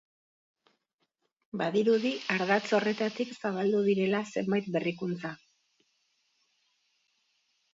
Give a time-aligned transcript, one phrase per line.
[1.61, 5.33] Badirudi ardatz horretatik zabaldu direla zenbait berrikuntza.